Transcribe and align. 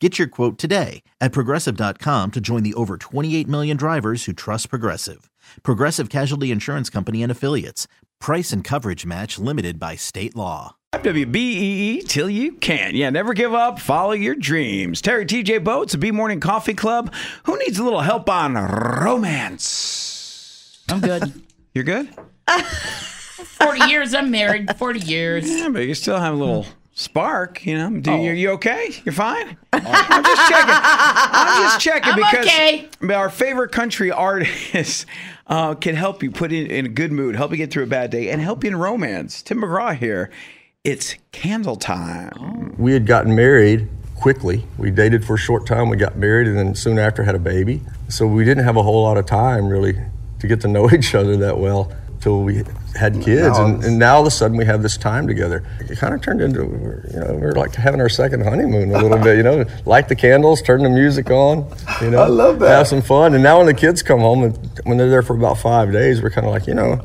Get 0.00 0.16
your 0.18 0.28
quote 0.28 0.58
today 0.58 1.02
at 1.20 1.32
progressive.com 1.32 2.30
to 2.30 2.40
join 2.40 2.62
the 2.62 2.74
over 2.74 2.96
28 2.96 3.48
million 3.48 3.76
drivers 3.76 4.24
who 4.26 4.32
trust 4.32 4.70
Progressive. 4.70 5.28
Progressive 5.64 6.08
Casualty 6.08 6.52
Insurance 6.52 6.88
Company 6.88 7.20
and 7.22 7.32
Affiliates. 7.32 7.88
Price 8.20 8.52
and 8.52 8.62
coverage 8.62 9.04
match 9.04 9.38
limited 9.40 9.80
by 9.80 9.96
state 9.96 10.36
law. 10.36 10.76
WBEE 10.94 12.06
till 12.08 12.30
you 12.30 12.52
can. 12.52 12.94
Yeah, 12.94 13.10
never 13.10 13.34
give 13.34 13.52
up. 13.54 13.80
Follow 13.80 14.12
your 14.12 14.36
dreams. 14.36 15.02
Terry 15.02 15.26
TJ 15.26 15.64
Boats, 15.64 15.94
a 15.94 15.98
B 15.98 16.12
Morning 16.12 16.38
Coffee 16.40 16.74
Club. 16.74 17.12
Who 17.44 17.58
needs 17.58 17.78
a 17.78 17.84
little 17.84 18.00
help 18.00 18.30
on 18.30 18.54
romance? 18.54 20.14
I'm 20.88 21.00
good. 21.00 21.42
You're 21.74 21.84
good? 21.84 22.08
40 22.48 23.86
years, 23.90 24.14
I'm 24.14 24.30
married. 24.30 24.74
40 24.78 25.00
years. 25.00 25.50
Yeah, 25.50 25.68
but 25.68 25.80
you 25.80 25.94
still 25.94 26.18
have 26.18 26.34
a 26.34 26.36
little 26.36 26.64
spark, 26.98 27.64
you 27.64 27.78
know. 27.78 28.00
Do 28.00 28.12
you, 28.16 28.32
you 28.32 28.50
okay? 28.50 28.90
You're 29.04 29.12
fine? 29.14 29.56
I'm 29.72 30.24
just 30.24 30.48
checking. 30.48 30.74
I'm 30.74 31.62
just 31.62 31.80
checking 31.80 32.12
I'm 32.12 32.16
because 32.16 32.46
okay. 32.46 32.88
our 33.14 33.30
favorite 33.30 33.70
country 33.70 34.10
artist 34.10 35.06
uh, 35.46 35.74
can 35.76 35.94
help 35.94 36.22
you 36.22 36.30
put 36.30 36.52
in, 36.52 36.66
in 36.66 36.86
a 36.86 36.88
good 36.88 37.12
mood, 37.12 37.36
help 37.36 37.52
you 37.52 37.56
get 37.56 37.70
through 37.70 37.84
a 37.84 37.88
bad 37.88 38.10
day, 38.10 38.30
and 38.30 38.42
help 38.42 38.64
you 38.64 38.68
in 38.68 38.76
romance. 38.76 39.42
Tim 39.42 39.62
McGraw 39.62 39.96
here. 39.96 40.30
It's 40.84 41.16
candle 41.32 41.76
time. 41.76 42.74
We 42.78 42.92
had 42.92 43.06
gotten 43.06 43.34
married 43.34 43.88
quickly. 44.16 44.64
We 44.76 44.90
dated 44.90 45.24
for 45.24 45.34
a 45.34 45.38
short 45.38 45.66
time, 45.66 45.88
we 45.88 45.96
got 45.96 46.16
married, 46.16 46.48
and 46.48 46.58
then 46.58 46.74
soon 46.74 46.98
after 46.98 47.22
had 47.22 47.34
a 47.34 47.40
baby. 47.40 47.80
So 48.08 48.26
we 48.26 48.44
didn't 48.44 48.64
have 48.64 48.76
a 48.76 48.82
whole 48.82 49.02
lot 49.02 49.18
of 49.18 49.26
time 49.26 49.68
really 49.68 49.96
to 50.40 50.46
get 50.46 50.60
to 50.62 50.68
know 50.68 50.90
each 50.92 51.14
other 51.14 51.36
that 51.36 51.58
well 51.58 51.92
till 52.20 52.42
we 52.42 52.62
had 52.94 53.20
kids. 53.22 53.58
And, 53.58 53.82
and 53.84 53.98
now 53.98 54.16
all 54.16 54.20
of 54.22 54.26
a 54.26 54.30
sudden 54.30 54.56
we 54.56 54.64
have 54.64 54.82
this 54.82 54.96
time 54.96 55.26
together. 55.26 55.64
It 55.80 55.98
kind 55.98 56.14
of 56.14 56.20
turned 56.20 56.40
into, 56.40 56.60
you 56.60 57.20
know, 57.20 57.38
we're 57.40 57.52
like 57.52 57.74
having 57.74 58.00
our 58.00 58.08
second 58.08 58.42
honeymoon 58.42 58.90
a 58.90 59.00
little 59.00 59.18
bit, 59.18 59.36
you 59.36 59.42
know, 59.42 59.64
light 59.86 60.08
the 60.08 60.16
candles, 60.16 60.62
turn 60.62 60.82
the 60.82 60.90
music 60.90 61.30
on, 61.30 61.70
you 62.00 62.10
know, 62.10 62.18
I 62.22 62.26
love 62.26 62.58
that. 62.60 62.70
have 62.70 62.88
some 62.88 63.02
fun. 63.02 63.34
And 63.34 63.42
now 63.42 63.58
when 63.58 63.66
the 63.66 63.74
kids 63.74 64.02
come 64.02 64.20
home 64.20 64.42
and 64.42 64.80
when 64.84 64.98
they're 64.98 65.10
there 65.10 65.22
for 65.22 65.36
about 65.36 65.58
five 65.58 65.92
days, 65.92 66.22
we're 66.22 66.30
kind 66.30 66.46
of 66.46 66.52
like, 66.52 66.66
you 66.66 66.74
know, 66.74 67.04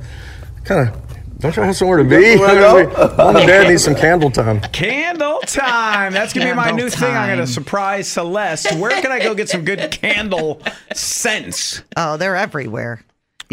kind 0.64 0.90
of, 0.90 1.02
don't 1.40 1.56
you 1.58 1.62
have 1.64 1.76
somewhere 1.76 1.98
to 1.98 2.06
be? 2.06 2.38
somewhere 2.38 2.86
to? 2.86 3.14
Mom 3.18 3.36
and 3.36 3.48
dad 3.48 3.68
need 3.68 3.80
some 3.80 3.96
candle 3.96 4.32
time. 4.32 4.62
Candle 4.62 5.40
time. 5.42 6.14
That's 6.14 6.32
gonna 6.32 6.50
be 6.50 6.54
my 6.54 6.70
Candle 6.70 6.86
new 6.86 6.90
thing. 6.90 7.14
I'm 7.14 7.28
gonna 7.30 7.46
surprise 7.46 8.08
Celeste. 8.08 8.74
Where 8.78 9.02
can 9.02 9.12
I 9.12 9.20
go 9.20 9.36
get 9.36 9.50
some 9.50 9.66
good 9.66 9.92
candle 9.92 10.62
scents? 10.94 11.84
Oh, 11.98 12.16
they're 12.16 12.38
everywhere. 12.38 13.04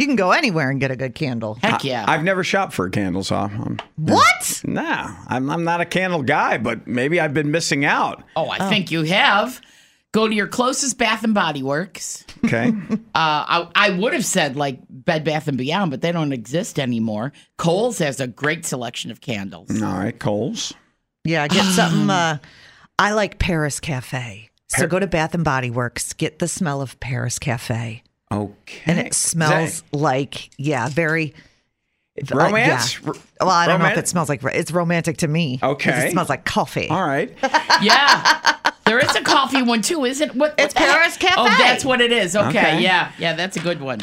You 0.00 0.06
can 0.06 0.16
go 0.16 0.31
anywhere 0.33 0.71
and 0.71 0.81
get 0.81 0.91
a 0.91 0.97
good 0.97 1.15
candle. 1.15 1.59
Heck 1.62 1.84
yeah. 1.84 2.06
I've 2.09 2.25
never 2.25 2.43
shopped 2.43 2.72
for 2.72 2.88
candles, 2.88 3.28
so 3.28 3.37
I'm, 3.37 3.78
What? 3.97 4.62
no, 4.65 5.15
I'm, 5.28 5.50
I'm 5.50 5.62
not 5.62 5.83
a 5.83 5.84
candle 5.84 6.22
guy, 6.22 6.56
but 6.56 6.87
maybe 6.87 7.21
I've 7.21 7.34
been 7.34 7.50
missing 7.50 7.84
out. 7.84 8.25
oh, 8.34 8.49
I 8.49 8.71
think 8.71 8.91
you 8.91 9.03
have. 9.03 9.61
Go 10.12 10.27
to 10.27 10.34
your 10.34 10.47
closest 10.49 10.97
Bath 10.97 11.22
and 11.22 11.34
Body 11.34 11.62
Works. 11.62 12.25
Okay. 12.44 12.72
Uh, 13.12 13.66
I, 13.66 13.69
I 13.75 13.91
would 13.91 14.15
have 14.15 14.25
said 14.25 14.56
like 14.56 14.78
Bed 14.88 15.25
Bath 15.25 15.49
and 15.49 15.59
Beyond, 15.59 15.91
but 15.91 16.00
they 16.00 16.12
don't 16.12 16.32
exist 16.32 16.78
anymore. 16.78 17.32
Kohl's 17.59 17.99
has 17.99 18.21
a 18.21 18.27
great 18.27 18.65
selection 18.65 19.11
of 19.11 19.21
candles. 19.21 19.82
All 19.82 19.93
right, 19.99 20.17
Kohl's. 20.19 20.72
Yeah, 21.25 21.47
get 21.49 21.65
something. 21.65 22.09
Uh, 22.09 22.38
I 22.99 23.12
like 23.12 23.38
Paris 23.38 23.81
Cafe. 23.81 24.49
So 24.69 24.87
go 24.87 24.99
to 25.00 25.06
Bath 25.09 25.34
and 25.34 25.44
Body 25.44 25.71
Works, 25.71 26.12
get 26.15 26.38
the 26.38 26.49
smell 26.49 26.81
of 26.81 26.99
Paris 27.00 27.38
Cafe. 27.38 28.03
Okay. 28.33 28.83
And 28.87 28.99
it 28.99 29.15
smells 29.15 29.83
like, 29.93 30.51
yeah, 30.59 30.89
very. 30.89 31.35
uh, 32.33 32.37
romance. 32.37 33.01
yeah. 33.03 33.13
Well, 33.41 33.51
I 33.51 33.67
don't 33.67 33.81
know 33.81 33.87
if 33.89 33.99
it 33.99 34.07
smells 34.09 34.29
like 34.29 34.43
it's 34.45 34.71
romantic 34.71 35.17
to 35.19 35.29
me. 35.29 35.59
Okay. 35.63 36.09
It 36.09 36.13
smells 36.13 36.29
like 36.29 36.45
coffee. 36.45 36.89
All 36.89 37.07
right. 37.07 37.35
Yeah. 37.83 38.57
There 38.85 38.99
is 38.99 39.15
a 39.17 39.23
coffee 39.23 39.63
one 39.63 39.81
too, 39.83 40.05
isn't 40.05 40.31
it? 40.31 40.37
what 40.37 40.55
It's 40.59 40.75
the 40.75 40.81
heck? 40.81 40.91
Paris 40.91 41.17
Cafe. 41.17 41.35
Oh, 41.39 41.45
that's 41.59 41.85
what 41.85 42.01
it 42.01 42.13
is. 42.13 42.35
Okay, 42.37 42.49
Okay. 42.49 42.81
yeah, 42.83 43.13
yeah, 43.19 43.35
that's 43.35 43.57
a 43.57 43.61
good 43.61 43.81
one. 43.81 44.01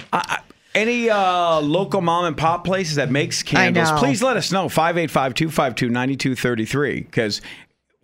Any 0.73 1.09
uh, 1.09 1.59
local 1.59 1.99
mom 2.01 2.25
and 2.25 2.37
pop 2.37 2.63
places 2.63 2.95
that 2.95 3.11
makes 3.11 3.43
candles, 3.43 3.91
please 3.99 4.23
let 4.23 4.37
us 4.37 4.51
know. 4.51 4.67
585-252-9233. 4.69 7.05
Because 7.05 7.41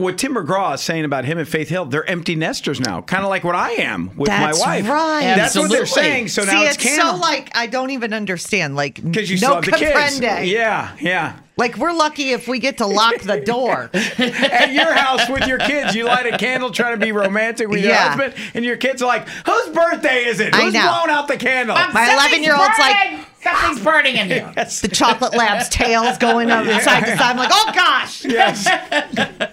what 0.03 0.17
Tim 0.17 0.35
McGraw 0.35 0.75
is 0.75 0.81
saying 0.81 1.05
about 1.05 1.25
him 1.25 1.37
and 1.37 1.47
Faith 1.47 1.69
Hill, 1.69 1.85
they're 1.85 2.07
empty 2.09 2.35
nesters 2.35 2.79
now. 2.79 3.01
Kind 3.01 3.23
of 3.23 3.29
like 3.29 3.43
what 3.43 3.55
I 3.55 3.71
am 3.71 4.15
with 4.15 4.27
That's 4.27 4.59
my 4.59 4.65
wife. 4.81 4.87
right. 4.89 5.35
That's 5.35 5.55
what 5.55 5.69
they're 5.71 5.85
saying. 5.85 6.27
So 6.27 6.43
See, 6.43 6.51
now 6.51 6.63
it's, 6.63 6.75
it's, 6.75 6.95
so 6.95 7.15
like 7.15 7.49
I 7.55 7.67
don't 7.67 7.89
even 7.91 8.13
understand. 8.13 8.75
Like 8.75 8.95
because 9.03 9.29
you 9.29 9.37
no 9.37 9.39
still 9.39 9.55
have 9.55 9.65
the 9.65 9.71
kids. 9.71 10.19
Yeah, 10.49 10.95
yeah. 10.99 11.39
Like 11.55 11.77
we're 11.77 11.93
lucky 11.93 12.31
if 12.31 12.47
we 12.47 12.57
get 12.57 12.79
to 12.79 12.87
lock 12.87 13.19
the 13.19 13.39
door. 13.39 13.89
At 13.93 14.73
your 14.73 14.91
house 14.93 15.29
with 15.29 15.45
your 15.47 15.59
kids, 15.59 15.93
you 15.93 16.05
light 16.05 16.25
a 16.25 16.35
candle 16.37 16.71
trying 16.71 16.99
to 16.99 17.05
be 17.05 17.11
romantic 17.11 17.67
with 17.67 17.81
your 17.81 17.91
Yeah. 17.91 18.09
husband, 18.15 18.33
and 18.55 18.65
your 18.65 18.75
kids 18.77 19.03
are 19.03 19.05
like, 19.05 19.27
"Whose 19.29 19.69
birthday 19.69 20.25
is 20.25 20.39
it? 20.39 20.53
I 20.55 20.63
Who's 20.63 20.73
know. 20.73 20.81
blowing 20.81 21.09
out 21.11 21.27
the 21.27 21.37
candle?" 21.37 21.75
My 21.75 22.29
11-year-old's 22.31 22.79
like- 22.79 23.19
something's 23.43 23.83
burning 23.83 24.15
in 24.15 24.27
here. 24.27 24.51
Yes. 24.57 24.81
the 24.81 24.87
chocolate 24.87 25.35
lab's 25.35 25.69
tails 25.69 26.17
going 26.17 26.49
up 26.49 26.65
side 26.81 27.01
to 27.05 27.17
side. 27.17 27.21
I'm 27.21 27.37
like, 27.37 27.49
oh 27.51 27.71
gosh, 27.75 28.23
yes. 28.25 28.63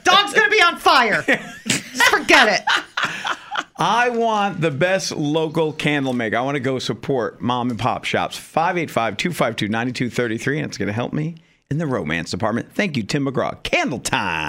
dog's 0.04 0.32
gonna 0.32 0.48
be 0.50 0.62
on 0.62 0.78
fire. 1.00 1.22
Just 1.66 2.04
forget 2.04 2.60
it. 2.60 3.64
I 3.78 4.10
want 4.10 4.60
the 4.60 4.70
best 4.70 5.12
local 5.12 5.72
candle 5.72 6.12
maker. 6.12 6.36
I 6.36 6.42
want 6.42 6.56
to 6.56 6.60
go 6.60 6.78
support 6.78 7.40
mom 7.40 7.70
and 7.70 7.78
pop 7.78 8.04
shops. 8.04 8.36
585 8.36 9.16
252 9.16 9.68
9233, 9.68 10.58
and 10.58 10.66
it's 10.66 10.76
going 10.76 10.88
to 10.88 10.92
help 10.92 11.12
me 11.12 11.36
in 11.70 11.78
the 11.78 11.86
romance 11.86 12.30
department. 12.30 12.72
Thank 12.74 12.96
you, 12.96 13.02
Tim 13.02 13.24
McGraw. 13.26 13.62
Candle 13.62 14.00
time. 14.00 14.48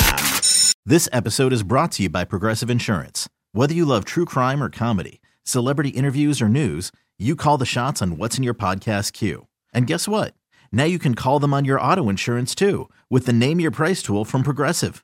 This 0.85 1.07
episode 1.13 1.53
is 1.53 1.63
brought 1.63 1.94
to 1.94 2.03
you 2.03 2.09
by 2.09 2.25
Progressive 2.25 2.69
Insurance. 2.69 3.29
Whether 3.53 3.73
you 3.73 3.85
love 3.85 4.03
true 4.03 4.25
crime 4.25 4.61
or 4.61 4.69
comedy, 4.69 5.22
celebrity 5.44 5.90
interviews 5.90 6.41
or 6.41 6.50
news, 6.50 6.91
you 7.17 7.35
call 7.35 7.57
the 7.57 7.66
shots 7.66 8.01
on 8.01 8.17
what's 8.17 8.38
in 8.38 8.44
your 8.44 8.56
podcast 8.56 9.13
queue. 9.13 9.47
And 9.73 9.88
guess 9.88 10.07
what? 10.07 10.34
Now 10.72 10.85
you 10.85 11.00
can 11.00 11.16
call 11.16 11.40
them 11.40 11.53
on 11.53 11.66
your 11.66 11.79
auto 11.79 12.09
insurance 12.09 12.56
too 12.56 12.90
with 13.09 13.25
the 13.25 13.34
Name 13.34 13.59
Your 13.59 13.72
Price 13.72 14.01
tool 14.01 14.25
from 14.25 14.44
Progressive. 14.44 15.03